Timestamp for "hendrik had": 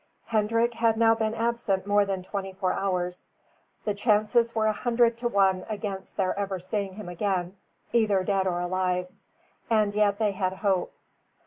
0.25-0.97